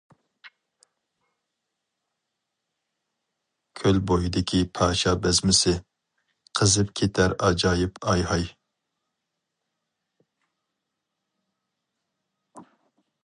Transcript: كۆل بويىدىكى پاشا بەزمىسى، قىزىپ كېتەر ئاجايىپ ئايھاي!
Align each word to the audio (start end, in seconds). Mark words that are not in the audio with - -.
كۆل 3.81 3.99
بويىدىكى 4.11 4.61
پاشا 4.79 5.13
بەزمىسى، 5.25 5.73
قىزىپ 6.61 6.89
كېتەر 7.01 7.35
ئاجايىپ 7.47 8.01
ئايھاي! 8.05 8.49